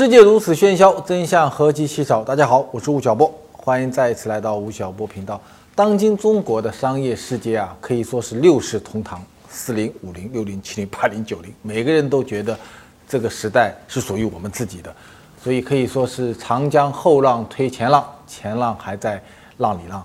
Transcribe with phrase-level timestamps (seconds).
[0.00, 2.24] 世界如此喧嚣，真相何其稀少。
[2.24, 5.38] 大家好，我是吴晓波，欢迎再一次来到吴晓波频道。
[5.74, 12.58] 当今中国的商业世界啊，可以说是六世同堂，四零、五零、六零、七零、八零、九零，每个人都觉得
[13.06, 14.90] 这个时代是属于我们自己的，
[15.44, 19.22] 所以可以说是长江后浪推前浪，前浪还在
[19.58, 20.02] 浪里浪。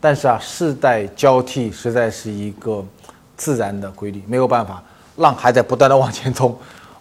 [0.00, 2.84] 但是啊，世代交替实在是一个
[3.36, 4.82] 自然的规律，没有办法，
[5.18, 6.52] 浪还在不断的往前冲。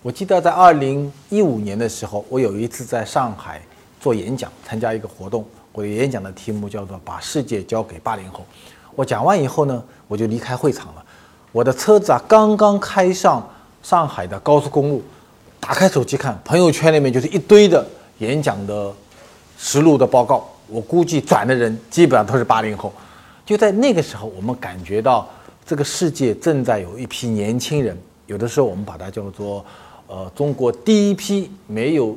[0.05, 3.59] 我记得在二零一五年的时候，我有一次在上海
[3.99, 5.43] 做演讲，参加一个活动。
[5.71, 8.45] 我的演讲的题目叫做“把世界交给八零后”。
[8.93, 11.03] 我讲完以后呢，我就离开会场了。
[11.51, 13.49] 我的车子啊，刚刚开上
[13.81, 15.01] 上海的高速公路，
[15.59, 17.83] 打开手机看，朋友圈里面就是一堆的
[18.19, 18.93] 演讲的
[19.57, 20.47] 实录的报告。
[20.67, 22.93] 我估计转的人基本上都是八零后。
[23.43, 25.27] 就在那个时候，我们感觉到
[25.65, 27.97] 这个世界正在有一批年轻人，
[28.27, 29.65] 有的时候我们把它叫做。
[30.07, 32.15] 呃，中国第一批没有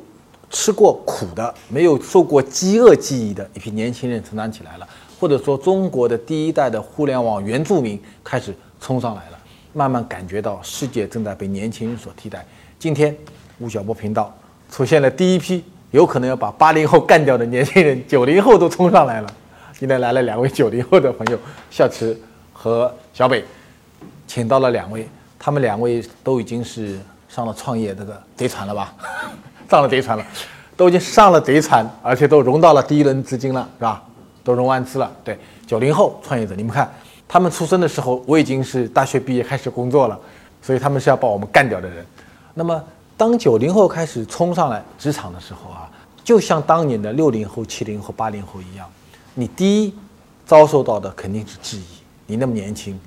[0.51, 4.87] 吃过苦的、没有受过饥饿记忆的一批年轻人成长起来了，
[5.19, 9.39] 或者说中国的第一代的互联网原住民开始冲上来了，
[9.73, 12.45] 慢慢感觉到世界正在被年轻人所替代。
[12.77, 13.15] 今天，
[13.57, 14.31] 吴晓波频道
[14.69, 19.33] 出现了第一批有可能要把八零后干掉的年轻人，九零后都冲上来了。
[19.77, 21.39] 今天来了两位九零后的朋友，
[21.71, 22.15] 小池
[22.53, 23.43] 和小北，
[24.27, 25.07] 请到了两位，
[25.39, 26.99] 他们两位都已经是。
[27.29, 28.93] 上了创业这个 贼船了吧？
[29.69, 30.25] 上了贼船了，
[30.75, 34.03] 都已经上了贼船，而且都融到了第一轮资金了，是吧？
[34.43, 35.11] 都融完资了。
[35.23, 36.91] 对，九零后创业者，你们看，
[37.27, 40.19] 他们出生的时候，我已经是大学毕业开始工作了，
[40.59, 42.03] 所以他们是要把我们干掉的人。
[42.55, 42.83] 那么，
[43.15, 45.87] 当九零后开始冲上来职场的时候啊，
[46.23, 48.89] 就像当年的六零后、七零后、八零后一样，
[49.35, 49.93] 你第一
[50.47, 51.85] 遭受到的肯定是质疑。
[52.25, 52.99] 你那么年轻，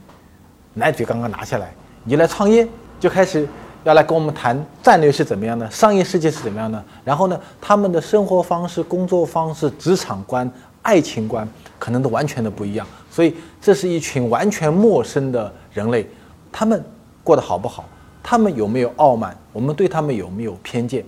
[0.75, 2.69] 奶嘴刚刚拿下来，你来创业，
[3.01, 3.49] 就开始。
[3.85, 6.83] 要来跟我们谈战略是怎么样的，商业世界是怎么样的？
[7.05, 10.51] 然后呢，他们的生活方式、工作方式、职场观、
[10.83, 11.49] 爱情观
[11.79, 12.87] 可能都完全的不一样。
[13.11, 16.09] 所以，这是一群完全陌生的人类，
[16.51, 16.83] 他们
[17.25, 17.85] 过得好不好？
[18.23, 19.37] 他们有没有傲慢？
[19.53, 21.05] 我们对他们有没有偏见？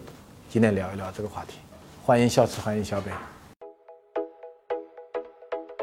[0.51, 1.55] 今天聊一聊这个话题。
[2.05, 3.11] 欢迎小池，欢迎小北。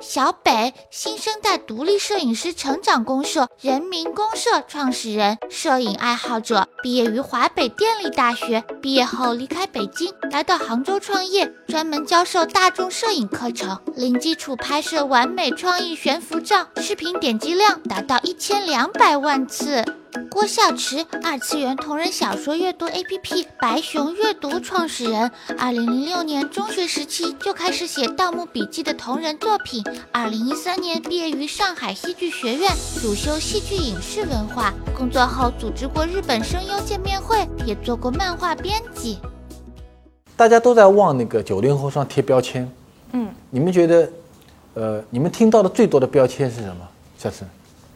[0.01, 19.85] 小北，新生代独立摄影师成长公社人民公社创始人，摄影爱好者，毕业于华北电力大学，毕业后离开北京，来到杭州创业，专门教授大众摄影课程，零基础拍摄完美创意悬浮照，视频点击量达到一千两百万次。
[20.29, 32.69] 郭孝池，二次元同人小说阅读 APP 白熊阅读创始人，二零零六年中学时期就开始写《盗墓笔记》的同人作品，二零一三年毕业于上海戏剧学院，
[33.01, 39.17] 主修戏剧影视文化，工作后组织过日本声优见面会，也做过漫画编辑。
[40.35, 42.69] 大家都在往那个九零后上贴标签，
[43.13, 44.09] 嗯，你们觉得，
[44.73, 46.87] 呃，你们听到的最多的标签是什么？
[47.17, 47.45] 下次。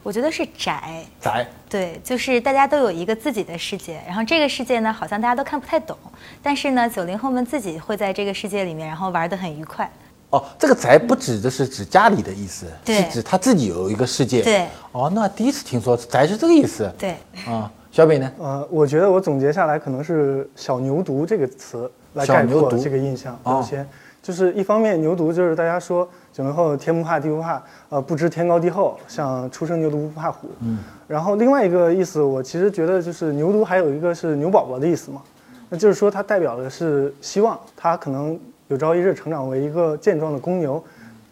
[0.06, 5.98] 我觉得是宅宅，对，就是大家都有一个自己的世界，然后这个世界呢，好像大家都看不太懂，
[6.44, 9.92] 但是呢，九零后们自己会在这个世界里面，然后玩得很愉快。
[10.30, 14.44] 哦，这个宅不指的是指家里的意思，是指他自己有一个世界。
[14.44, 14.68] 对。
[14.92, 16.88] 哦，那第一次听说宅是这个意思。
[17.00, 17.16] 对。
[17.48, 18.32] 啊，小北呢？
[18.38, 23.36] 呃，我觉得我总结下来可能是“小牛犊”这个词来概括这个印象。
[23.44, 23.90] 首先，
[24.22, 26.08] 就是一方面牛犊就是大家说。
[26.36, 30.50] 九零后天不怕地不怕，呃，不知天高地厚，像初生牛犊不怕虎。
[30.60, 35.22] 嗯，然后另外一个意思，我其实觉得就是牛犊还有一个是牛宝宝的意思嘛，
[35.70, 38.38] 那就是说它代表的是希望，它可能
[38.68, 40.84] 有朝一日成长为一个健壮的公牛，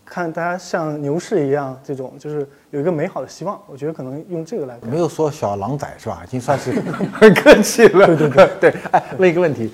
[0.05, 3.59] 看大家像牛市一样，这种就是有一个美好的希望。
[3.67, 4.79] 我觉得可能用这个来。
[4.89, 6.23] 没有说小狼崽是吧？
[6.25, 6.71] 已经算是
[7.11, 8.07] 很客气了。
[8.07, 8.79] 对对对 对。
[8.91, 9.69] 哎，问一个问题，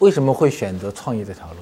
[0.00, 1.56] 为什么会选择创业这条路？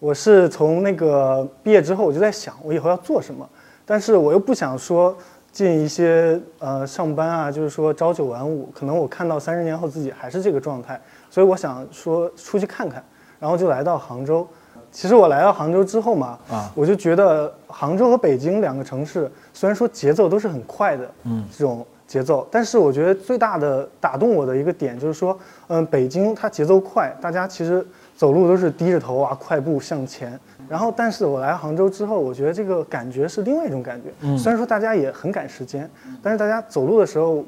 [0.00, 3.48] 我是从那个毕业之后，我就在想，我以后要做什么，
[3.84, 5.16] 但是我又不想说
[5.50, 13.02] 进一些呃上班啊，就是说朝九晚五，可能我看到三十年后自己还是这个状态，所以我想说出去看看，
[13.40, 14.46] 然后就来到杭州。
[14.92, 25.36] 其实我来到杭州之后嘛，啊，我就觉得杭州和北京两个城市，虽然说节奏都是很快的，嗯，这种节奏，但是我觉得最大的打动我的一个点就是说，
[25.66, 27.84] 嗯，北京它节奏快，大家其实。
[28.18, 30.36] 走路都是低着头啊，快步向前。
[30.68, 34.08] 然后，但是我来杭州之后，我觉得这个感觉是另外一种感觉。
[34.22, 35.88] 嗯，虽然说大家也很赶时间，
[36.20, 37.44] 但是大家走路的时候，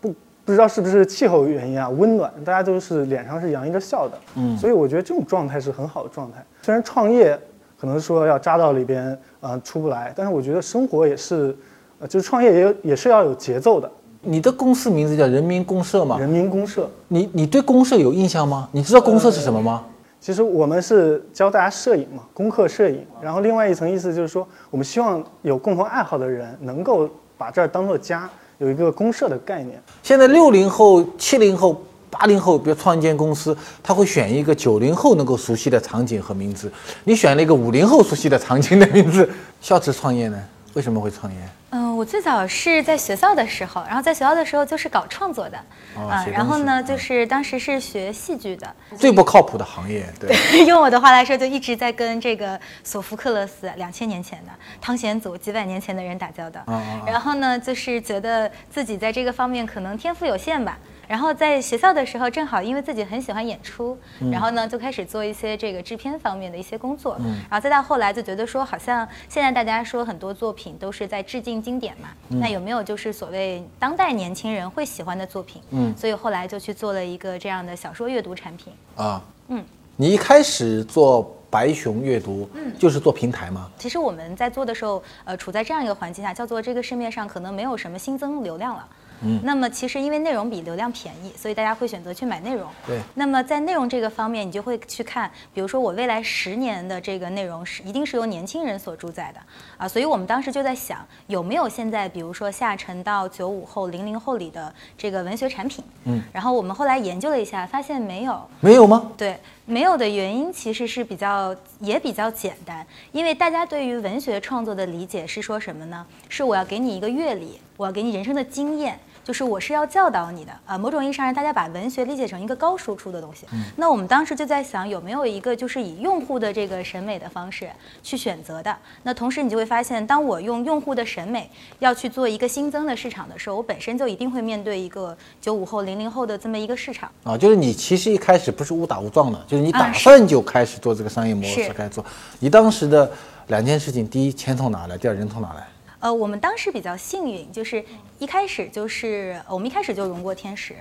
[0.00, 0.12] 不
[0.44, 4.18] 不知道是不是气候原因啊，温暖，大家都是脸上是洋溢着笑的。
[4.34, 6.44] 嗯，所以我觉得这种状态是很好的状态。
[6.60, 7.38] 虽然创业
[7.80, 11.56] 可能说要扎到里边，呃，出不来，但是我觉得生活也是，
[12.00, 13.88] 呃，就是创业也也是要有节奏的。
[14.22, 16.18] 你的公司名字叫人民公社吗？
[16.18, 16.90] 人民公社。
[17.08, 18.68] 你你对公社有印象吗？
[18.72, 19.86] 你知道公社是什么吗？
[20.20, 23.04] 其实我们是教大家摄影嘛，攻克摄影。
[23.22, 27.08] 然后另外一层意思就是说，我们希望有共同爱好的人能够
[27.38, 28.28] 把这儿当做家，
[28.58, 29.82] 有一个公社的概念。
[30.02, 36.70] 现在六零后、七零后、八零后，比如创建公司，他会选一个九零后能够熟悉的场景和名字。
[37.04, 39.26] 你选了一个五零后熟悉的场景的名字，
[39.62, 40.38] 孝慈创业呢？
[40.74, 41.38] 为什么会创业？
[41.70, 45.58] 嗯，我最早是在学校的时候，然后在学校的时候就是搞创作的，
[45.94, 50.34] 啊，然后呢，就是当时是学戏剧的，最不靠谱的行业，对。
[50.64, 54.50] 用我的话来说，就一直在跟这个索福克勒斯两千年前的
[54.80, 56.62] 汤显祖几百年前的人打交道，
[57.04, 60.78] 然后呢，就是觉得自己在这个方面可能天赋有限吧。
[61.10, 63.98] 然后在学校的时候，正好因为自己很喜欢演出，
[64.30, 67.18] 然后呢就开始做一些这个制片方面的一些工作，
[67.50, 75.60] 然后再到后来就觉得说，好像现在大家说很多作品都是在致敬经典嘛，那有没有就是所谓当代年轻人会喜欢的作品？
[75.70, 78.72] 嗯，所以后来就去做了一个这样的小说阅读产品。
[78.94, 79.64] 啊，嗯，
[79.96, 83.68] 你一开始做白熊阅读，嗯，就是做平台吗？
[83.76, 88.86] 其实我们在做的时候，呃，处在这样一个环境下，叫做这个市面上可能没有什么新增流量了。
[89.22, 92.68] 嗯，那么其实因为内容比流量便宜，所以大家会选择去买内容。
[92.86, 92.98] 对。
[93.14, 99.40] 那么在内容这个方面，你就会去看，比如说我未来十年的这个内容是一定是由年轻人所主宰的
[99.76, 105.84] 啊，所以我们当时就在想，有没有现在比如说下沉到九五后、零零后里的这个文学产品？
[106.04, 106.22] 嗯。
[106.32, 108.40] 然后我们后来研究了一下，发现没有。
[108.60, 109.10] 没有吗？
[109.18, 116.06] 对，没有的原因其实是比较也比较简单，因为大家对于文学创作的理解是说什么呢？
[116.28, 118.98] 是我要给你一个阅历，我要给你人生的经验。
[119.30, 123.46] 就是我是要教导你的啊，某种意义上让大家把文学理解成一个高输出的东西。
[123.76, 127.70] 那我们当时就在想，有没有一个就是以用户的这个审美的方式
[128.02, 128.76] 去选择的？
[129.04, 131.48] 那同时你就会发现，当我用用户的审美
[131.78, 137.38] 要去做一个新增的市场的时候，我本身就一定会面对一个九五后、零零后的这么一个市场啊。
[137.38, 142.04] 就是你其实一开始不是误打误撞的，就是你打算就开始做这个商业模式开始做。
[142.40, 143.08] 你当时的
[143.46, 144.98] 两件事情，第一钱从哪来？
[144.98, 145.64] 第二人从哪来？
[146.00, 147.84] 呃，我们当时比较幸运，就是
[148.18, 150.74] 一开始就是我们一开始就融过天使。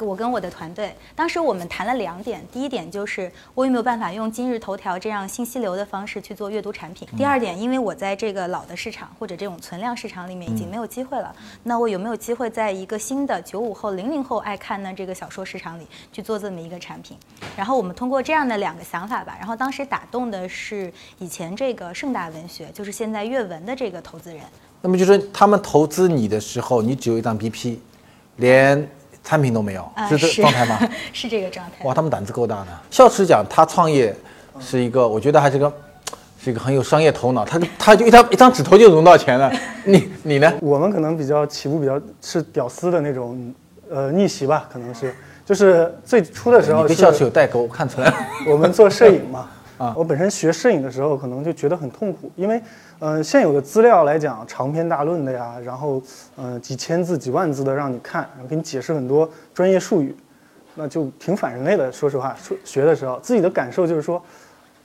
[0.00, 7.06] 我跟我的团队，当时我们谈了两点，第一点就是我有没有办法用今日头条这样信息流的方式去做阅读产品。
[7.16, 17.16] 第二点，因为我在这个老的市场或者这种存量市场里面已经没有机会了，那我有没有机会在一个新的九五后、零零后爱看的这个小说市场里去做这么一个产品？
[17.56, 24.40] 然后我们通过这样的两个想法吧，然后当时打动的是以前这个盛大文学，就是现在阅文的这个投资人。
[24.80, 27.78] 那么就是他们投资你的时候，你只有一张 BP，
[28.36, 28.88] 连。
[29.24, 30.78] 产品都没有，是这状态吗？
[31.12, 31.84] 是这个状态。
[31.84, 32.66] 哇，他们胆子够大的。
[32.90, 34.14] 孝慈讲他创业
[34.60, 35.72] 是一个，我觉得还是个，
[36.42, 37.44] 是一个很有商业头脑。
[37.44, 39.52] 他他就一张一张纸头就融到钱了。
[39.84, 40.52] 你你呢？
[40.60, 43.54] 我们可能比较起步比较是屌丝的那种，
[43.90, 45.14] 呃，逆袭吧，可能是，
[45.46, 46.84] 就是最初的时候。
[46.84, 48.16] 跟孝慈有代沟，我看出来了。
[48.48, 49.48] 我们做摄影嘛，
[49.82, 52.62] 啊，我本身学摄影的时候，可能就觉得很痛苦，因为。
[53.04, 56.00] 嗯，现有的资料来讲，长篇大论的呀，然后，
[56.36, 60.14] 嗯，几千字、几万字的让你看，然后给你解释很多专业术语，
[60.76, 61.90] 那就挺反人类的。
[61.90, 64.22] 说实话，说学的时候，自己的感受就是说，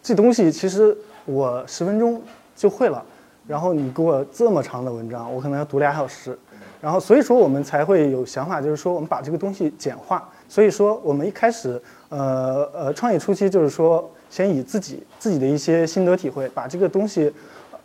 [0.01, 2.19] 这东西其实我十分钟
[2.55, 3.05] 就会了，
[3.45, 6.35] 然后你给我这么长的文章，我可能要读俩小时，
[6.81, 10.27] 然后所以说我们才会有想法，就是说我们把这个东西简化。
[10.49, 17.33] 所以说我们一开始，呃呃，创业初期就是说，先以自己自己的一些心得体会，把这个东西。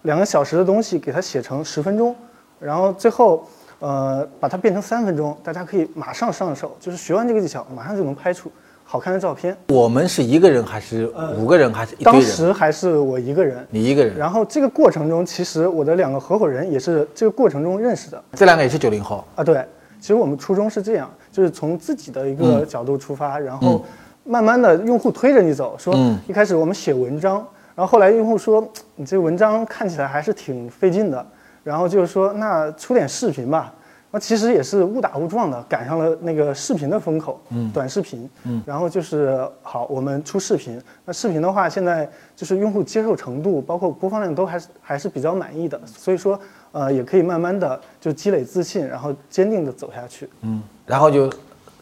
[0.02, 2.12] 两个小时的东西给它写成十分钟，
[2.58, 3.46] 然后最后，
[3.78, 8.50] 呃，把它变成三分钟，大家可以马上上手，就是学完这个技巧，马上就能拍出
[8.82, 9.56] 好看的照片。
[9.68, 11.06] 我们是一个人还是
[11.38, 12.02] 五个人还是一？
[12.02, 13.64] 当时还是我一个人。
[13.70, 14.16] 你一个人。
[14.16, 18.20] 然后这个过程中，其实我的两个合伙人也是这个过程中认识的。
[18.32, 19.44] 这两个也是九零后啊？
[19.44, 19.64] 对，
[20.00, 23.84] 其实我们初衷是这样，就是从自己的一个角度出发，然后
[24.24, 25.94] 慢慢的用户推着你走，说
[26.26, 27.44] 一开始我们写文章。
[27.74, 31.26] 然后后来用户说，你这文章看起来还是挺费劲的，
[31.64, 33.72] 然后就是说，那出点视频吧。
[34.10, 40.78] 那其实也是误打误撞的，赶上了那个视频的风口，嗯，短视频，嗯，然后就是好，我们出视频。
[41.06, 46.38] 那视频的话，现在就是用户接受程度，包括播放量都还是还是比较满意的，所以说，
[46.72, 51.32] 呃，也可以慢慢的就积累自信，然后坚定的走下去，嗯，然后就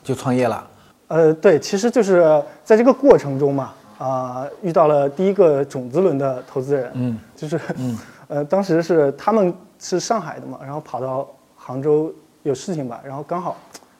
[0.04, 0.64] 就创业了。
[1.10, 3.72] 呃，对，其实就是在这个过程中嘛。
[4.00, 7.98] 啊，遇到了第一个种子轮的投资人，嗯，就是，嗯，
[8.28, 12.10] 呃，当时是他们是上海的嘛，然后跑到杭州
[12.42, 13.58] 有事情吧，然后刚好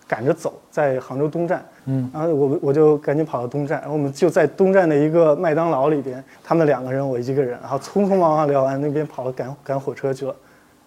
[0.08, 10.34] 赶着走，在杭州东站，嗯，然后我我就赶紧跑到东站，然后我们就在东站的一个麦当劳里边，他们两个人，我一个人，然后匆匆忙忙聊完，那边跑了赶赶火车去了，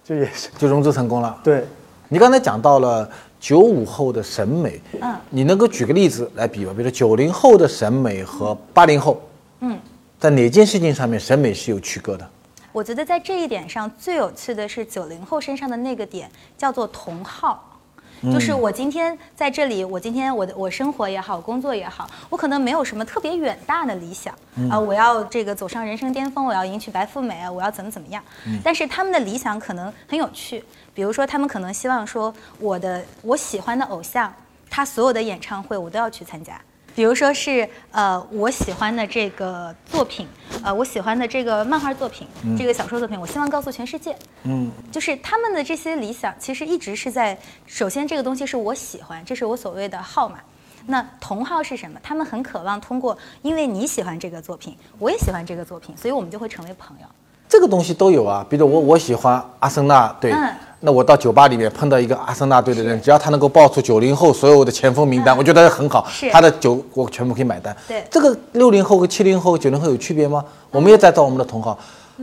[0.03, 1.39] 就也是就融资成功了。
[1.44, 1.63] 对，
[2.10, 3.08] 你刚才讲到了
[3.43, 6.71] 九五后的审美，嗯，你能够举个例子来比吗？
[6.71, 9.21] 比如说九零后的审美和八零后，
[9.59, 9.77] 嗯，
[10.17, 12.25] 在哪件事情上面审美是有区隔的？
[12.71, 17.71] 我觉得在这一点上最有趣的是九零后身上的那个点，叫做同好。
[18.31, 24.33] 就是我今天在这里，我今天我的我生活也好，工作也好，我可能没有什么特别远大的理想
[24.71, 28.23] 啊、我要这个走上人生巅峰，我要迎娶白富美啊，我要怎么怎么样。
[28.63, 34.33] 但是他们的理想可能很有趣，比如说他们可能希望说我的我喜欢的偶像，
[34.69, 36.59] 他所有的演唱会我都要去参加。
[36.95, 40.27] 比如说是呃我喜欢的这个作品，
[40.63, 44.15] 呃我喜欢的这个漫画作品，这个小说作品，我希望告诉全世界。
[44.43, 47.35] 嗯，就是他们的这些理想，其实一直是在
[47.65, 50.38] 首先这个东西是我喜欢，这是我所谓的号码。
[50.85, 52.00] 那同号是什么？
[52.03, 57.07] 他们很渴望通过，因为你喜欢这个作品，我也喜欢这个作品，所以我们就会成为朋友。
[57.50, 58.45] 这个东西都有啊。
[58.47, 60.53] 比如我我喜欢阿森纳对，嗯
[60.85, 65.37] 那我到酒吧里面碰到一个阿森纳队的人，只要他能够报出九零后所有的前锋名单，嗯。
[65.37, 67.73] 我觉得很好，他的酒我全部可以买单。
[67.87, 68.03] 对。
[68.11, 70.43] 这个六零后和七零后、九零后有区别吗？
[70.71, 71.79] 我们也在找我们的同好，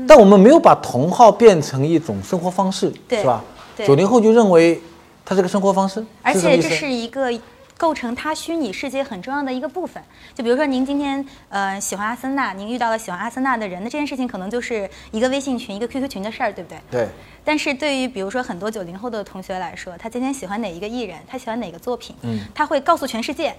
[0.06, 3.20] 但我们没有把同好变成一种生活方式，对。
[3.20, 3.42] 是吧？
[3.74, 3.86] 对。
[3.86, 4.78] 九零后就认为
[5.24, 7.32] 它是个生活方式，而且这是一个
[7.80, 10.02] 构成他虚拟世界很重要的一个部分。
[10.34, 16.78] 就比如说您今天呃喜欢阿森纳，您遇到了喜欢阿森纳的人，那这件事情可能就是一个微信群、一个 QQ 群的事儿，对不对？
[16.90, 17.08] 对。
[17.42, 23.56] 但是对于比如说很多九零后的同学来说，他今天喜欢哪一个艺人，他喜欢哪个作品，嗯他会告诉全世界，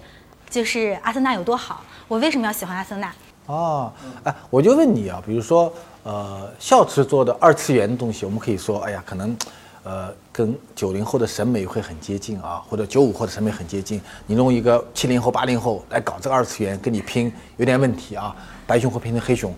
[0.51, 3.11] 就是阿森纳有多好，我为什么要喜欢阿森纳？
[3.47, 3.91] 哦，
[4.23, 5.73] 哎，我就问你啊，比如说，
[6.03, 9.35] 呃，孝慈做的二次元的东西，我们可以说，哎呀，可能，
[9.83, 13.99] 呃，跟九零后的审美会很接近啊，或者九五后的审美很接近。
[14.27, 18.35] 你弄一个七零后、八零后来搞这个二次元，跟你拼有点问题啊，
[18.67, 19.53] 白熊会拼成黑熊。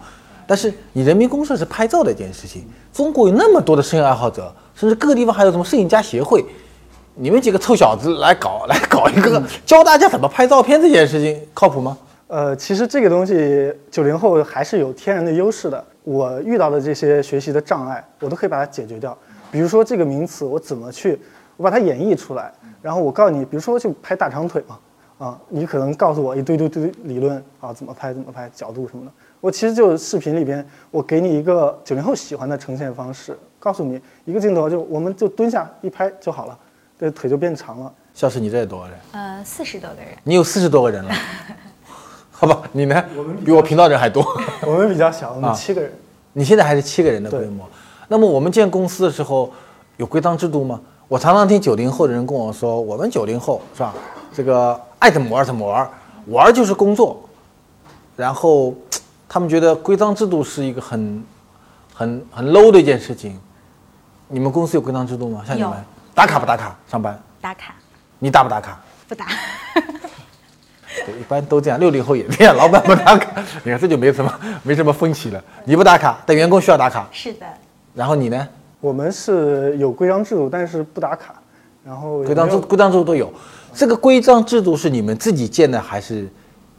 [0.47, 6.45] 但是你人民公社是拍照的一件事情，中国有那么多的摄影爱好者，甚至各个地方还有什么摄影家协会，
[7.15, 11.97] 你们几个臭小子来搞 来搞一个教大家怎么拍照片这件事情，靠谱吗？
[12.27, 15.83] 呃，其实这个东西九零后还是有天然的优势的。
[16.03, 19.17] 我遇到的这些学习的障碍，我都可以把它解决掉。
[19.53, 21.19] 比如说这个名词，我怎么去，
[21.57, 24.79] 我把它演绎出来，然后我告诉你，比如说就拍大长腿嘛，
[25.19, 29.11] 啊，你可能告诉我一堆堆堆理论啊，怎么拍怎么拍，角度什么的。
[29.39, 36.57] 我其实就视频里边，我给你一个九零后喜欢的呈现方式，告诉你一个镜头就我们就蹲下一拍就好了，
[36.99, 37.93] 这腿就变长了。
[38.15, 38.97] 肖师，你这有多少人？
[39.11, 40.07] 呃，四十多个人。
[40.23, 41.13] 你有四十多个人了，
[42.31, 42.63] 好吧？
[42.71, 43.05] 你呢？
[43.15, 44.25] 我们比我频道人还多。
[44.65, 45.91] 我们比较小，我们啊七个人。
[46.35, 47.69] 你现在还是七个人的规模。
[48.07, 49.51] 那么我们建公司的时候
[49.97, 50.79] 有规章制度吗？
[51.07, 53.93] 我常常听九零后的人跟我说，我们九零后是吧？
[54.33, 55.89] 这个爱怎么玩怎么玩，
[56.27, 57.21] 玩就是工作。
[58.15, 58.73] 然后
[59.27, 61.23] 他们觉得规章制度是一个很
[61.93, 63.39] 很很 low 的一件事情。
[64.27, 65.43] 你们公司有规章制度吗？
[65.45, 65.71] 像你们
[66.15, 67.19] 打卡不打卡上班？
[67.41, 67.75] 打卡
[68.19, 68.79] 你打不打卡？
[69.07, 69.27] 不打，
[71.05, 75.43] 对，一般都这样，六零后也这样，老板不打卡，你看这就没什么没什么分歧了。
[75.65, 77.45] 你不打卡，但员工需要打卡，是的。
[77.93, 78.47] 然后你呢？
[78.81, 81.35] 我们是有规章制度，但是不打卡。
[81.85, 83.31] 然后规章制规章制度都有。
[83.73, 86.29] 这个规章制度是你们自己建的，还是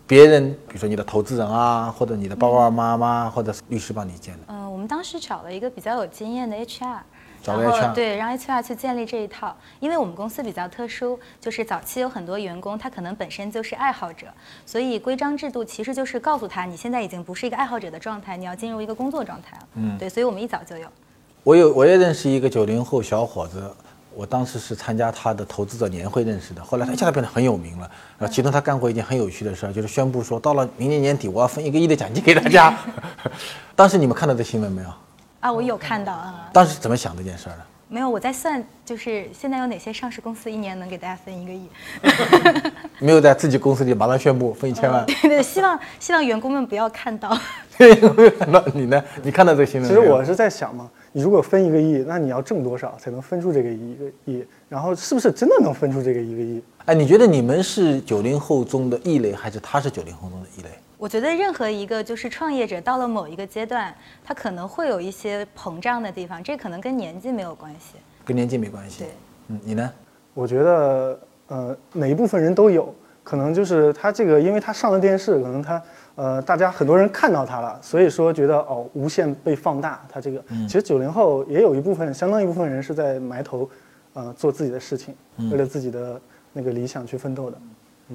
[0.06, 4.40] 别人，比如说你的投资人啊，或者你的爸爸妈妈，或者是律师帮你建的？
[4.48, 6.98] 嗯、我们当时找了一个比较有经验的 HR，
[7.42, 9.56] 找了然后 HR 对，让 HR 去建立这一套。
[9.80, 14.26] 因为我们公司比较特殊，就是早期有很多员工他可能本身就是爱好者，
[14.66, 19.68] 所以规章制度其实就是告诉他，你现在已经不是一个爱好者的状态，你要进入一个工作状态了。
[19.74, 20.86] 嗯，对，所以我们一早就有。
[21.44, 23.62] 我有我也认识一个九零后小伙子，
[24.14, 27.90] 我当时是参加他的投资者年会认识的，后来他一下子变得很有名了。
[28.18, 32.74] 然后其中他干过一件很有趣的事儿，就是宣布说到了明年年底我要分一个亿的奖金给大家。
[33.76, 34.88] 当时你们看到这新闻没有？
[35.40, 37.58] 啊，我有看到啊、当时怎么想这件事儿的？
[37.88, 41.68] 没有，我在算，就是现在有哪些上市公司一年能给大家分一个亿？
[42.98, 45.04] 没有在自己公司里马上宣布分一千万？
[45.04, 47.38] 对对，希望希望员工们不要看到。
[47.76, 49.04] 看到你呢？
[49.22, 49.88] 你看到这个新闻？
[49.88, 54.44] 其实我是在想嘛，你如果分一个亿，那你要挣多少才能分出这个一个亿？
[54.68, 56.60] 然后是不是真的能分出这个一个亿？
[56.86, 60.70] 哎，你觉得你们是九零后中的异类，还是他是九零后中的异类？
[60.98, 63.94] 我觉得任何一个就是创业者到了某一个阶段，
[64.24, 67.94] 他可能会有一些膨胀的地方，这可能跟年纪没有关系。
[68.24, 69.04] 跟年纪没关系。
[69.04, 69.08] 对，
[69.48, 69.88] 嗯，你呢？
[70.34, 72.92] 我觉得，呃，哪一部分人都有，
[73.22, 75.80] 可能就是他这个，因为他上了电视，可能他，
[76.16, 80.00] 呃，大家很多人看到它了，所以说觉得哦，无限被放大。
[80.08, 83.68] 它这个，其实九零后也有一部分，相当一部分人是在埋头，
[84.12, 85.14] 呃，做自己的事情，
[85.50, 86.20] 为了自己的
[86.52, 87.58] 那个理想去奋斗的。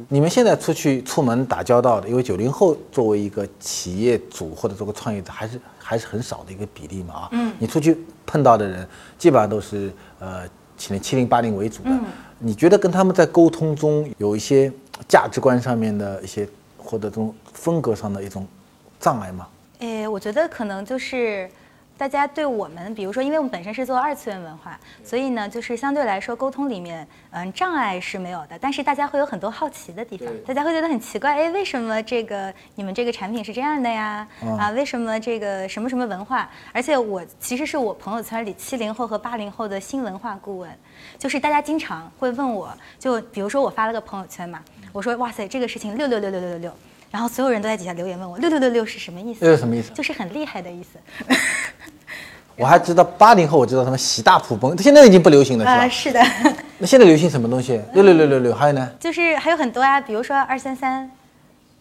[0.08, 7.30] 你们现在出去出门打交道的，因为九零后作为一个企业主或者做个创业者，还是还是很少的一个比例嘛啊。
[7.32, 7.52] 嗯。
[7.58, 8.88] 你出去碰到的人，
[9.18, 11.90] 基本上都是呃，七零七零八零为主的。
[12.38, 14.72] 你觉得跟他们在沟通中有一些
[15.08, 16.48] 价值观上面的一些
[16.90, 18.48] 或者这种风格上的一种
[19.00, 19.48] 障碍吗？
[19.80, 21.48] 诶，我觉得可能就是
[22.00, 34.26] 大家对我们，比如说，因为我们本身是做二次元文化，所以呢，就是相对来说沟通里面，嗯，障碍是没有的，但是大家会有很多好奇的地方，大家会觉得很奇怪，哎，为什么这个你们这个产品是这样的呀？
[34.58, 36.50] 啊，为什么这个什么什么文化？
[36.72, 40.72] 而且我其实是我朋友圈里七零后和八零后的新文化顾问，
[41.18, 44.64] 就是大家经常会问我，就比如说我发了个朋友圈嘛，
[44.94, 46.74] 我说哇塞，这个事情六六六六六六六。
[47.12, 49.40] 然后所有人都在底下留言问我六六六六是什么意思？
[49.40, 49.92] 六六什么意思？
[49.94, 51.00] 就是很厉害的意思。
[52.60, 55.74] 我还知道八零后，我知道什么喜大普奔，现在已经不流行了，是吧？
[55.86, 56.22] 啊，是的。
[56.78, 57.80] 那现在流行什么东西？
[57.94, 58.90] 六六六六六，还有呢？
[59.00, 61.10] 就是还有很多啊，比如说二三三，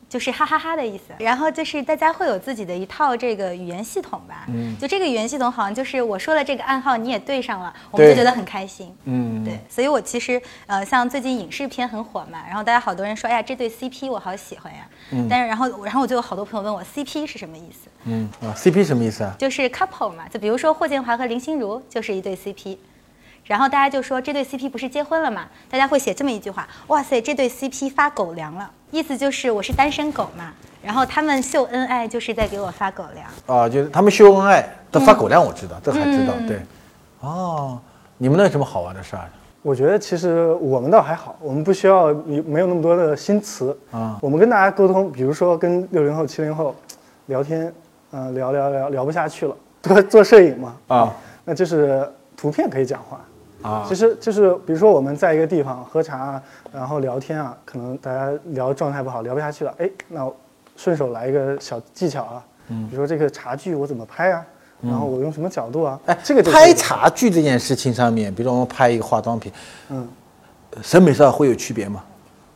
[0.09, 1.12] 就是哈哈哈的意思。
[1.19, 4.47] 然后就是大家会有自己的一套这个语言系统吧。
[4.49, 4.77] 嗯。
[4.79, 8.95] 就这个语言系统，好像就是我说了这个暗号，你也对上了，我们就觉得很开心。
[9.05, 9.45] 嗯。
[9.45, 14.88] 对，所以我其实呃，像最近影视片很火嘛，然后大家好多人说，哎呀，这对 CP 我好喜欢呀。
[15.11, 15.27] 嗯。
[15.29, 17.88] 但是然后然后我就有好多朋友问我 CP 是什么意思？
[18.05, 19.35] 嗯啊，CP 什么意思啊？
[19.38, 22.79] 就是 couple 嘛，就比如说霍建华和林心如就是一对 CP，
[23.49, 25.47] 然后大家就说这对 CP 不是结婚了吗？
[25.71, 30.52] 大家会写这么一句话：哇塞，这对 CP 发狗粮了，意思就是我是单身狗嘛，
[30.83, 33.59] 然后他们秀恩爱就是在给我发狗粮。
[33.59, 36.61] 啊，就是他们秀恩爱都发狗粮，我知道，这还知道，对。
[37.21, 37.81] 哦，
[38.19, 39.25] 你们那有什么好玩的事儿？
[39.62, 44.19] 我觉得其实我们倒还好，我们不需要你没有那么多的新词啊。
[44.23, 46.75] 我们跟大家沟通，比如说跟六零后、七零后
[47.26, 47.73] 聊天。
[48.11, 51.14] 嗯，聊聊聊聊不下去了，做做摄影嘛啊，
[51.45, 53.21] 那就是图片可以讲话
[53.62, 53.85] 啊。
[53.88, 56.41] 其实就是比如说我们在一个地方喝茶，
[56.73, 60.31] 然后聊天啊，可能大家聊状态不好，聊不下去了，哎，那
[60.77, 64.45] 顺手来一个小技巧啊，嗯，比如说这个茶具我怎么拍啊，
[64.81, 69.53] 然后我用什么角度啊，哎，这个拍茶具这件事情上面，比如说我们拍一个化妆品，
[69.88, 70.09] 嗯，
[70.83, 72.05] 审美上会有区别吗？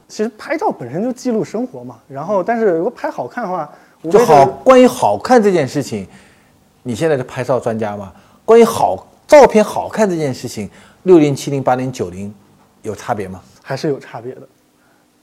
[0.09, 3.71] 其实拍照本身就记录生活嘛，然后但是如果拍好看的话。
[4.11, 6.05] 就好，关于好看这件事情，
[6.83, 8.13] 你现在是拍照专家吗？
[8.45, 10.69] 关于好照片好看这件事情，
[11.03, 12.33] 六零、七零、八零、九零
[12.83, 13.43] 有差别吗？
[13.63, 14.43] 还是有差别的。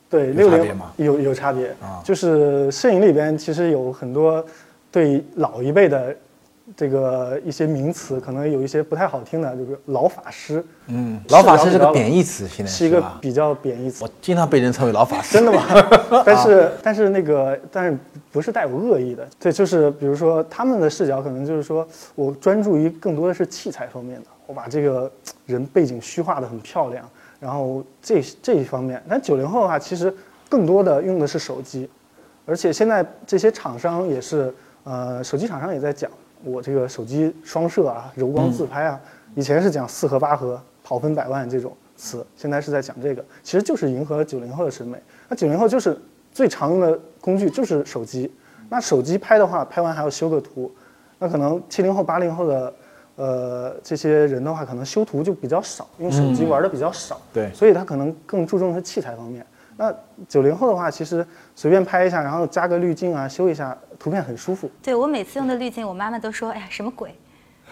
[0.10, 0.76] 对，六零？
[0.98, 4.46] 有有差别啊，就是摄影里边其实有很多
[4.92, 6.15] 对老一辈的。
[6.77, 10.63] 这个一些名词可能有一些不太好听的，就是老法师。
[10.88, 14.03] 嗯，老法师是个贬义词，现在是一个比较贬义词。
[14.03, 15.34] 我经常被人称为老法师。
[15.34, 15.63] 真的吗？
[16.25, 17.97] 但是但是那个但是
[18.32, 19.27] 不是带有恶意的？
[19.39, 25.12] 对，就是比如说他们的视角可能就是说我专注于更多的是器材方面的，我把这个
[25.45, 27.08] 人背景虚化的很漂亮，
[27.39, 29.01] 然后这这一方面。
[29.10, 30.13] 但九零后的话，其实
[30.47, 31.89] 更多的用的是手机，
[32.45, 34.53] 而且现在这些厂商也是
[34.84, 36.10] 呃，手机厂商也在讲。
[36.43, 38.99] 我这个手机双摄啊，柔光自拍啊，
[39.36, 44.97] 以前是讲四核八核跑分百万这种词，现在是在讲这个，其实就是迎合九零后的审美。
[45.28, 45.97] 那九零后就是
[46.32, 48.32] 最常用的工具就是手机，
[48.69, 50.71] 那手机拍的话，拍完还要修个图，
[51.19, 52.73] 那可能七零后八零后的，
[53.15, 59.45] 呃，这些人的话，可能修图就比较少，用手机玩的比较少，对，所以他可能更注重是器材方面。
[59.80, 59.96] 那
[60.28, 64.70] 九零后的话，其实随便拍一下，然后加个滤镜啊，修一下，图片很舒服。
[64.84, 67.15] 对我每次用的滤镜，我妈妈都说：“哎呀，什么鬼？”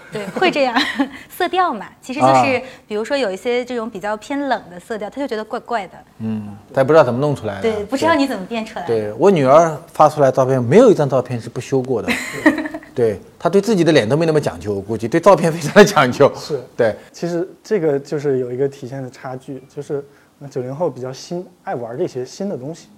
[0.09, 0.73] 对，会这样，
[1.29, 5.97] 色调嘛，其实就是，比如说有一些这种比较偏冷的色调，她就觉得怪怪的。
[6.19, 7.63] 嗯，但不知道怎么弄出来的。
[7.63, 8.87] 对，不知道你怎么变出来。
[8.87, 12.07] 对我女儿发出来照片，没有一张照片是不修过的。
[12.95, 16.31] 对她对自己的脸都没那么讲究，我估计对照片非常的讲究。
[16.37, 20.01] 是对，其实这个就是有一个体现的差距，就是。
[20.39, 22.89] 那九零后比较新，爱玩这些新的东西。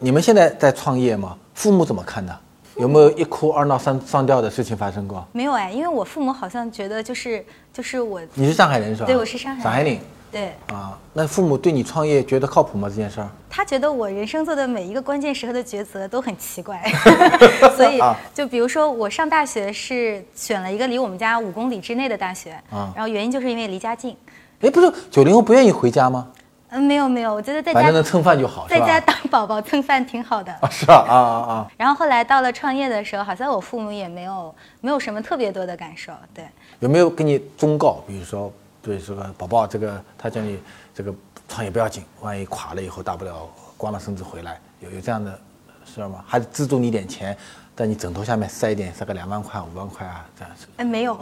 [0.00, 1.36] 你们现在在创业吗？
[1.54, 2.36] 父母怎么看的？
[2.76, 5.24] 有没有一哭二闹三上吊的事情发生过？
[5.30, 8.20] 没有哎，因为我父母好像觉得就是就是我。
[8.34, 9.06] 你是上海人是吧？
[9.06, 9.62] 对，我是上海。
[9.62, 9.98] 上海人。
[10.32, 10.52] 对。
[10.72, 12.88] 啊，那父母对你创业觉得靠谱吗？
[12.88, 13.28] 这件事儿？
[13.48, 16.82] 他觉得我人生做的每一个关键时刻的抉择都很奇怪，
[17.76, 18.00] 所以
[18.34, 24.16] 就比如说我上大学是选了一个离我们家五公里之内的大学，啊，然后原因就是因为离家近。
[24.60, 26.26] 哎，不是九零后不愿意回家吗？
[26.70, 31.04] 嗯，没有没有，我觉得在家反正能蹭饭就好，在家当宝宝蹭饭挺好的啊，是吧？
[31.08, 31.72] 啊啊啊！
[31.76, 36.44] 然后后来到了创业的时候，好像我父母也没有没有什么特别多的感受，对。
[36.78, 38.02] 有没有给你忠告？
[38.06, 40.58] 比如说，对这个宝宝，这个他叫你
[40.94, 41.12] 这个
[41.48, 45.38] 创业不要紧，万一垮了以后，大不了光了身子回来，有有这样的
[45.84, 46.24] 事吗？
[46.26, 47.36] 还是资助你点钱，
[47.74, 50.66] 在你枕头下面塞一点，塞个两万块、五万块啊，这样子？
[50.76, 51.18] 哎，没有。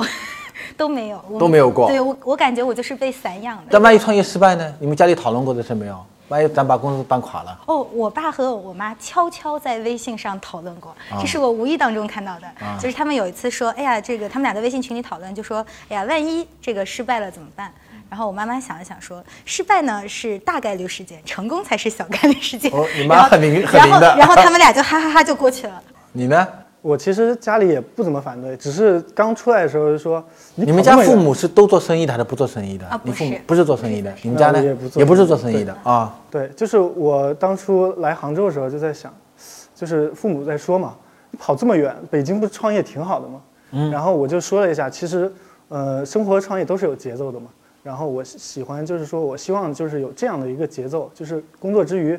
[0.76, 1.88] 都没有，都没有过。
[1.88, 3.64] 对我，我感觉我就是被散养的。
[3.70, 4.74] 但万一创业失败呢？
[4.78, 6.04] 你们家里讨论过这事没有？
[6.28, 7.58] 万一咱把公司办垮了？
[7.66, 12.46] 哦，我爸和我妈悄悄在微信上讨论过，这是我无意当中看到的。
[12.78, 17.72] 就是他们有一次说：“哎呀，这个他们俩在微信群里讨论，就说：‘哎呀，万一这个失败了怎么办？’
[18.10, 22.70] 然后我妈妈想了想说，失败呢是大概率事件，成功才是小概率事件。
[22.72, 25.82] 哦你妈 然后很灵的然后然后他们俩就哈哈哈就过去了。
[26.12, 26.46] 你呢？
[26.80, 30.22] 我其实家里也不怎么反对，只是刚出来的时候就说
[30.54, 32.86] 你你们家父母是都做生意的还是不做生意的？
[32.86, 34.62] 啊不你父母不是做生意的，你们家呢？
[34.62, 36.18] 也不做也不是做生意的啊。
[36.30, 39.12] 对，就是我当初来杭州的时候就在想，
[39.74, 40.94] 就是父母在说嘛，
[41.30, 43.40] 你跑这么远，北京不是创业挺好的吗？
[43.72, 45.30] 嗯，然后我就说了一下，其实，
[45.68, 47.48] 呃，生活创业都是有节奏的嘛。
[47.82, 52.18] 然后我喜喜欢就是说我希望就是有这样的一个节奏，就是工作之余，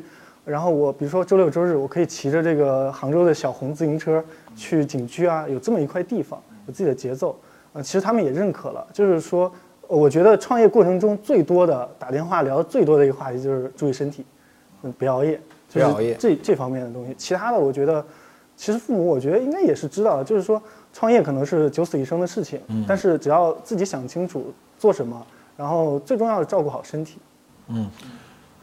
[0.50, 4.22] 然后我比如说周六周日我可以骑着这个杭州的小红自行车
[4.56, 7.38] 去景区啊，有这么一块地方，有自己的节奏。
[7.72, 9.50] 呃，其实他们也认可了，就是说，
[9.86, 14.24] 呃我觉得创业过程中最多的打电话聊的最多的一个话题就是注意身体，
[14.82, 17.14] 嗯，别熬夜，就是不要熬夜这这方面的东西。
[17.16, 18.04] 其他的，我觉得，
[18.56, 20.60] 其实父母我觉得应该也是知道的，就是说
[20.92, 25.24] 创业可能是九死一生的事情，嗯但是只要自己想清楚做什么，
[25.56, 27.18] 然后最重要的照顾好身体。
[27.68, 27.88] 嗯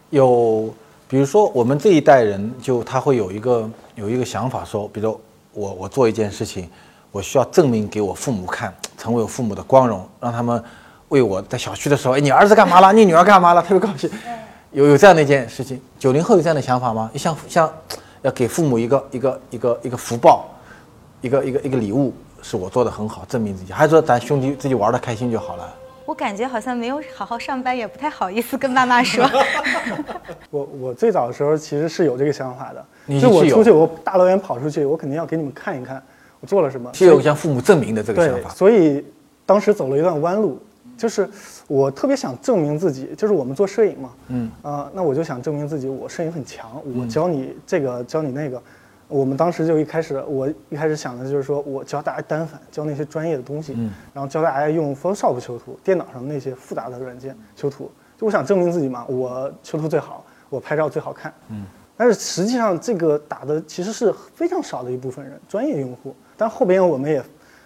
[0.10, 0.70] 有，
[1.10, 5.18] 比如说我们这一代人，就他会有一个有一个想法说，比如
[5.54, 6.70] 我我做一件事情，
[7.12, 10.62] 我需要证明给我父母看，成为我父母的光荣，让他们
[11.08, 12.92] 为我在小区的时候，哎，你儿子干嘛了？
[12.92, 13.62] 你女儿干嘛了？
[13.62, 14.10] 特别高兴。
[14.72, 17.10] 有有这样的一件事情，九零后有这样的想法吗？
[17.16, 17.72] 像像
[18.22, 20.46] 要给父母一个一个一个一个福报，
[21.22, 25.74] 一个一个一个礼物，是我做的很好，证明自己，还是说咱兄弟自己玩的开心就好了？
[26.08, 29.30] 我感觉好像没有好好上班，也不太好意思跟妈妈说。
[30.50, 36.02] 我我最早的时候其实是有这个想法的，就我出去，我大老远跑出去，我肯定要给你们看一看
[36.40, 36.90] 我做了什么。
[36.94, 38.50] 是有向父母证明的这个想法，。
[38.52, 39.04] 所以
[39.46, 40.58] 当时走了一段弯路，
[40.98, 41.30] 就是
[41.68, 48.64] 我特别想证明自己，就是我们做摄影嘛，嗯啊、那我就想证明自己，我摄影很强，我教你这个，教你那个。
[49.08, 57.90] 我们当时就一开始，我一开始想的就是说我教大家单反，教那些专业的东西，嗯然后教大家用 Photoshop 修图，电脑上那些复杂的软件修图。
[58.18, 61.34] 就我想证明自己嘛，我修图最好，我拍照最好看。
[61.50, 61.66] 嗯，
[61.96, 66.16] 但是实际上这个打的其实是非常少的一部分人，专业用户。
[66.36, 67.24] 但后边我们也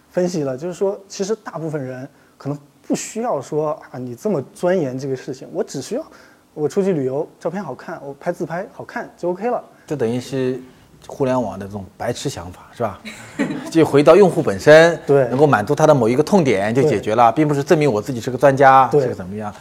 [0.10, 6.06] 分析了，就是说其实大部分人可能不需要说啊你这么钻研这个事情，我只需要
[6.54, 9.63] 我出去旅游照片好看，我拍自拍好看就 OK 了。
[9.88, 10.60] 就等于是
[11.07, 12.99] 互联网的这种白痴想法，是吧？
[13.71, 19.53] 就回到用户本身，对能够满足他的某一个痛点就解决了，并不是证明我自己是个专家，对是个怎么样。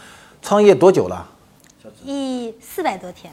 [0.43, 1.27] 创业多久了？
[2.05, 3.33] 一四百多天，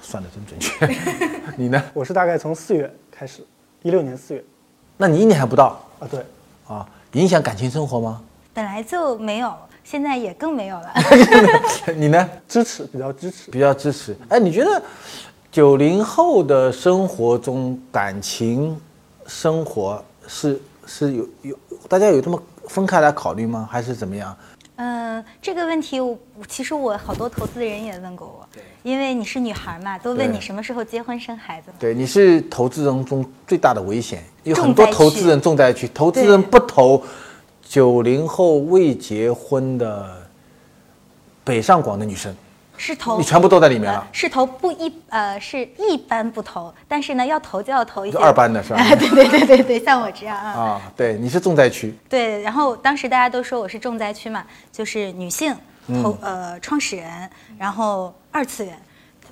[0.00, 0.88] 算的真准确。
[1.56, 1.82] 你呢？
[1.92, 3.44] 我是大概从四月开始，
[3.82, 4.42] 一六年四月
[4.96, 6.24] 那你一年还不到啊，对，
[6.66, 6.86] 啊？
[7.12, 8.22] 影响感情生活吗？
[8.54, 10.94] 本来就没有，现在也更没有了。
[11.96, 12.28] 你呢？
[12.48, 13.50] 支持比较支持。
[13.50, 14.16] 比较支持。
[14.28, 14.82] 哎，你觉得
[15.52, 18.74] 九零后的生活中感情
[19.26, 23.68] 生活是是有有大家有这么分开来考虑吗？
[23.70, 24.34] 还是怎么样？
[24.76, 26.16] 嗯，这个问题我
[26.48, 28.48] 其实我好多投资人也问过我，
[28.82, 31.76] 因为你是女孩嘛，都问你什么时候结婚生孩子嘛。
[31.78, 37.02] 对，你是投资人中最大的危险，有很多投资人重灾区，投资人不投
[37.62, 40.16] 九零后未结婚的
[41.44, 42.34] 北上广的女生，
[42.84, 50.50] 是投你全部都在里面了呃是投不一呃是一般不投，但是呢要投就要投一些就二班的是 对对对对对，像我这样啊。
[50.50, 55.54] 啊，对，你是重灾区，对，然后当时大家都说我是重灾区嘛，就是女性
[55.86, 58.76] 嗯投、呃创始人，然后二次元。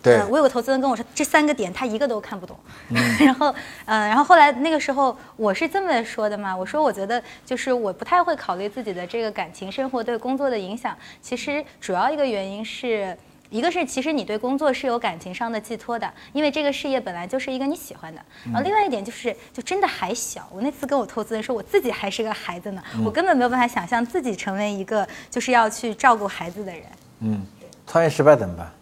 [0.00, 2.56] 对呃，我有个投资人跟我说，这三个点他一个都看不懂。
[2.90, 3.52] 嗯 然后，
[3.84, 10.96] 呃，然后后来那个时候我是这么说的嘛，我说我觉得就是我不太会考虑自己的这个感情生活对工作的影响。
[11.20, 13.18] 其实主要一个原因是。
[13.50, 18.22] 一个是，其实你对工作是有感情上的寄托的，因为这个事业本来就是一个你喜欢的。
[18.44, 20.48] 然后另外一点就是，就真的还小。
[20.52, 26.82] 我那次跟我投资人说，我自己还是个孩子呢，我根本没有办法想象自己成为一个就是要去照顾孩子的人
[27.20, 27.44] 嗯，
[27.86, 28.72] 创业失败怎么办？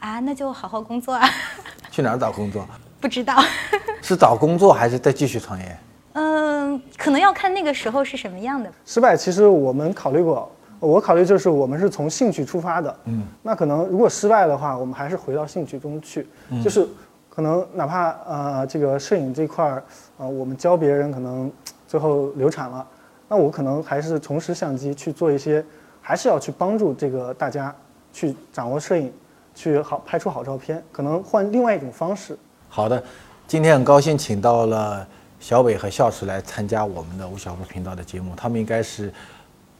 [0.00, 1.28] 啊，那就好好工作啊。
[1.92, 2.66] 去哪儿找工作？
[2.98, 3.44] 不知道，
[4.00, 5.76] 是找工作还是再继续创业？
[6.14, 8.72] 嗯，可能要看那个时候是什么样的。
[8.86, 10.50] 失败其实我们考虑过，
[10.80, 16.26] 我考虑就是我们是从兴趣出发的，嗯，那可能如果失败的话，我们还是回到兴趣中去，
[16.62, 16.86] 就是
[17.30, 19.82] 可能哪怕呃这个摄影这块儿，
[20.18, 21.50] 呃我们教别人可能
[21.86, 22.86] 最后流产了，
[23.28, 25.64] 那我可能还是重拾相机去做一些，
[26.00, 27.74] 还是要去帮助这个大家
[28.12, 29.12] 去掌握摄影，
[29.54, 32.36] 去好拍出好照片，可能换另外一种方式。
[32.68, 33.02] 好的，
[33.46, 35.06] 今天很高兴请到了
[35.40, 39.12] 小伟和笑池来参加我们的吴晓波频道的节目，他们应该是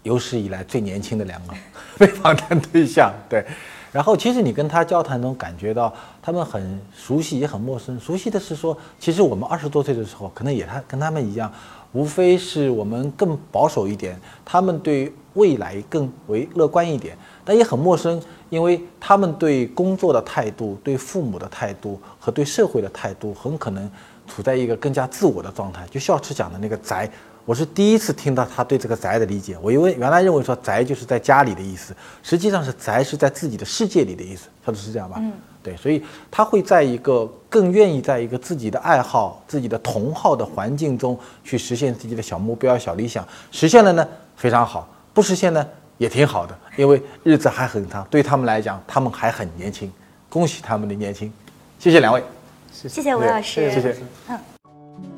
[0.07, 1.55] 有史以来最年轻的两个
[1.99, 3.13] 被访谈对象。
[3.29, 3.45] 对，
[3.91, 5.93] 然后其实你跟他交谈中感觉到
[6.23, 7.99] 他们很熟悉也很陌生。
[7.99, 11.53] 熟悉的是说，其实我们二十多岁的时候，可能也他跟他们一样，
[11.93, 17.19] 无非是我们更保守一点，他们对未来更为乐观一点。
[17.45, 23.91] 但也很陌生，因为他们对工作的态度、对父母的态度和对社会的态度，很可能
[24.29, 25.85] 处在一个更加自我的状态。
[25.91, 27.11] 就孝池讲的那个宅，
[27.47, 29.57] 我是第一次听到他对这个宅的理解。
[29.63, 35.17] 我因为原来认为说宅就是在家里的意思，实际上是宅是在自己的世界里的意思，他说是这样吧？
[35.21, 35.33] 嗯，
[35.63, 44.07] 对，所以他会在一个更愿意在一个自己的爱好、自己的同好的环境中去实现自己的小目标、小理想，实现了呢
[44.37, 45.65] 非常好，不实现呢？
[45.99, 49.91] 也挺好的，因为日子还很长，对他们来讲，他们还很年轻，
[50.29, 51.33] 恭喜他们的年轻。
[51.79, 52.23] 谢谢两位，
[52.71, 53.97] 谢谢吴老师，谢谢。
[54.29, 54.39] 嗯，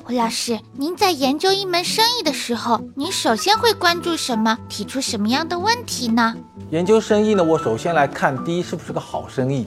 [0.08, 4.56] 吴老师，您在研究一门生意的时候，您首先会关注什么？
[4.66, 6.34] 提出什么样的问题呢？
[6.70, 9.66] 研究生意呢，我首先来看第一是不是个好生意。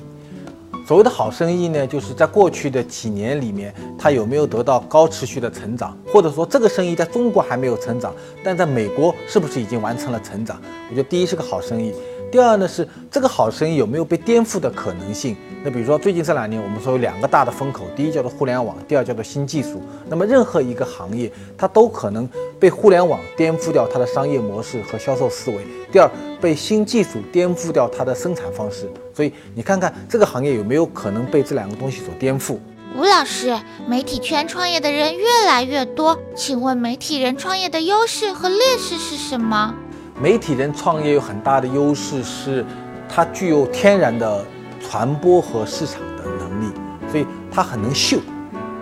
[0.87, 8.11] 所谓的好生意呢，就是在过去的几年里面，它有没有得到高持续的成长，或者说这个生意在中国还没有成长，
[8.43, 10.59] 但在美国是不是已经完成了成长？
[10.89, 11.93] 我觉得第一是个好生意。
[12.31, 15.35] 第二呢是这个好生意有没有被颠覆的可能性？
[15.65, 19.83] 那比如说最近这两年，我们说有两个大的风口，第一叫做互联网，第二叫做新技术。
[20.07, 25.57] 那么任何一个行业，它都可能被互联网颠覆掉它的商业模式和销售思维；
[25.91, 28.89] 第二，被新技术颠覆掉它的生产方式。
[29.13, 32.57] 所以你看看这个行业有没有可能被这两个东西所颠覆？
[32.97, 39.75] 吴老师，媒体圈创业的人越来越多，请问媒体人创业的优势和劣势是什么？
[40.21, 42.63] 媒体人创业有很大的优势，是
[43.09, 44.45] 它具有天然的
[44.79, 46.71] 传播和市场的能力，
[47.11, 48.19] 所以它很能秀。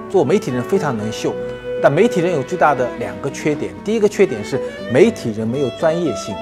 [0.09, 1.33] 做媒体人非常能秀，
[1.81, 3.73] 但媒体人有最大的两个缺点。
[3.85, 4.59] 第一个缺点是
[4.91, 6.35] 媒体人没有专业性，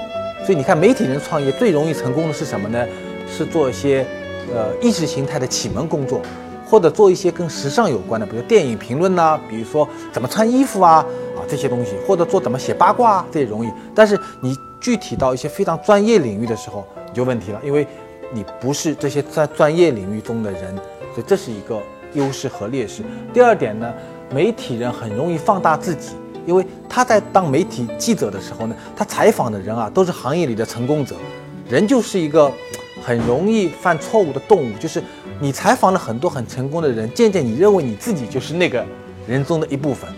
[0.44, 2.84] 所以你看媒体人创业最容易成功的是什么呢？
[3.30, 4.04] 是做一些
[4.52, 6.22] 呃意识形态的启蒙工作，
[6.66, 13.70] 或者做一些跟时尚有关的，比如电影评论呐，比如说怎么穿衣服啊啊这些东西，或者做怎么写八卦啊这也容易。
[13.94, 17.86] 但是你具体到一些非常专业领域的时候，你就问题了，因为
[18.32, 20.76] 你不是这些在专业领域中的人，
[21.14, 21.80] 所以这是一个
[22.12, 23.02] 优势和劣势。
[23.32, 23.92] 第二点呢，
[24.30, 26.12] 媒体人很容易放大自己，
[26.46, 31.16] 因为他在当媒体记者的时候呢，他采访的人啊都是行业里的成功者，
[31.68, 32.52] 人就是一个
[33.02, 35.02] 很容易犯错误的动物，就是
[35.40, 38.84] 你采访了很多很成功的人，渐渐你认为你自己就是那个
[39.26, 40.08] 人中的一部分，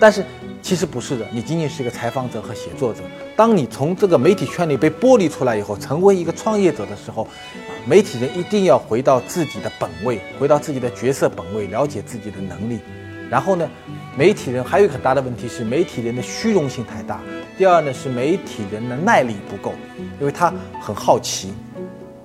[0.00, 0.24] 但是。
[0.60, 3.00] 其实不是的，你仅仅是一个采访者和写作者。
[3.36, 7.26] 当你从这个媒体圈里被剥离出来以后，成为一个创业者的时候，
[7.86, 12.80] 媒体人一定要回到自己的本位，回到自己的角色本位，了解自己的能力。
[13.30, 13.70] 然后呢，
[14.16, 17.20] 媒体人还有一个很大的问题是，媒体人的虚荣心太大。
[17.56, 19.72] 第二呢，是媒体人的耐力不够，
[20.20, 21.54] 因为他很好奇，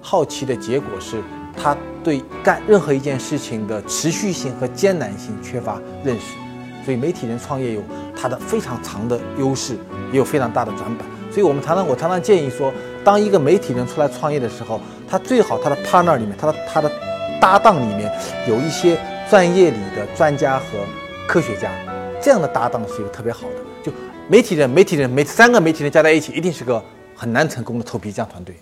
[0.02, 1.21] 好奇的结果是
[1.56, 6.43] 他对干任何一件事情的持续性和艰难性缺乏认识。
[6.84, 7.82] 所以媒体人创业有
[8.15, 9.76] 它的非常长的优势，
[10.12, 11.08] 也有非常大的短板。
[11.32, 12.72] 所以我们常常我常常建议说，
[13.04, 16.91] 当一个媒体人出来创业的时候，他最好他的 partner 里面，他的他的
[17.41, 18.12] 搭档里面
[18.48, 18.98] 有一些
[19.30, 20.65] 专业里的专家和
[21.28, 21.72] 科学家，
[22.22, 23.56] 这样的搭档是一个特别好的。
[23.84, 23.91] 就
[24.28, 26.84] 媒体人、媒体人、媒三个媒体人加在一起，一定是个
[27.15, 28.56] 很难成功的臭皮匠团队。